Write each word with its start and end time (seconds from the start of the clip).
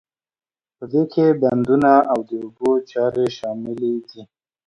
په 0.77 0.83
دې 0.91 1.03
کې 1.13 1.25
بندونه 1.41 1.91
او 2.11 2.19
د 2.29 2.31
اوبو 2.43 2.71
چارې 2.91 3.25
شاملې 3.37 3.93
دي. 4.09 4.21